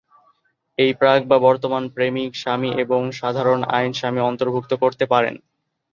এই 0.77 0.91
প্রাক 0.93 1.21
বা 1.27 1.37
বর্তমান 1.39 1.83
প্রেমিক, 1.95 2.31
স্বামী 2.35 2.69
এবং 2.83 3.01
সাধারণ 3.11 3.59
আইন 3.71 3.91
স্বামী 3.93 4.21
অন্তর্ভুক্ত 4.21 4.71
করতে 4.83 5.05
পারেন। 5.05 5.35